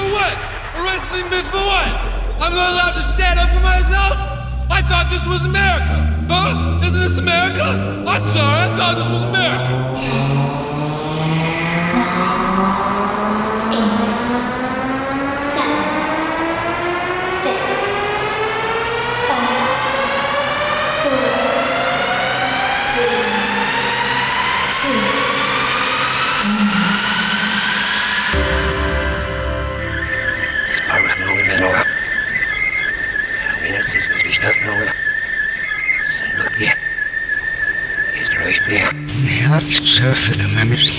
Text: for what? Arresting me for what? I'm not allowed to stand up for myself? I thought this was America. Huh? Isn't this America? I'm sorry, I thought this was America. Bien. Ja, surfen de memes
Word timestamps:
for 0.00 0.12
what? 0.16 0.34
Arresting 0.80 1.26
me 1.28 1.40
for 1.52 1.60
what? 1.60 1.88
I'm 2.40 2.52
not 2.56 2.68
allowed 2.72 2.96
to 2.96 3.04
stand 3.12 3.38
up 3.38 3.48
for 3.52 3.60
myself? 3.60 4.16
I 4.72 4.80
thought 4.88 5.12
this 5.12 5.24
was 5.26 5.44
America. 5.44 5.96
Huh? 6.28 6.80
Isn't 6.80 7.00
this 7.04 7.18
America? 7.20 7.66
I'm 8.08 8.24
sorry, 8.32 8.56
I 8.64 8.68
thought 8.76 8.94
this 8.96 9.08
was 9.12 9.22
America. 9.28 10.29
Bien. 39.58 39.68
Ja, 39.68 40.14
surfen 40.14 40.38
de 40.38 40.46
memes 40.46 40.90